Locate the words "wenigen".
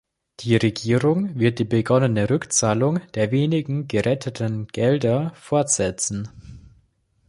3.29-3.87